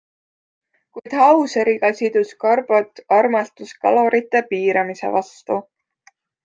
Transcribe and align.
Kuid 0.97 1.15
Hauseriga 1.25 1.91
sidus 2.01 2.25
Garbot 2.45 3.05
armastus 3.21 3.71
kalorite 3.85 4.45
piiramise 4.51 5.17
vastu. 5.19 5.65